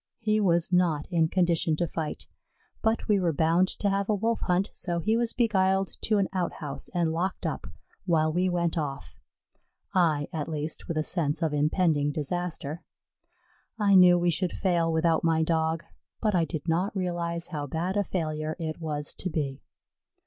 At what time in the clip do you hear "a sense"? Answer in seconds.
10.97-11.43